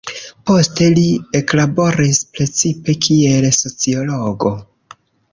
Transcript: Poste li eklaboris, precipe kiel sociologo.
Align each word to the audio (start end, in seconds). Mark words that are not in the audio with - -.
Poste 0.51 0.85
li 0.93 1.01
eklaboris, 1.39 2.21
precipe 2.37 2.95
kiel 3.07 3.45
sociologo. 3.57 4.51